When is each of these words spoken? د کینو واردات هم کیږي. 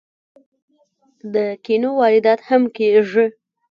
د 1.33 1.35
کینو 1.65 1.89
واردات 1.99 2.39
هم 2.49 2.63
کیږي. 2.77 3.25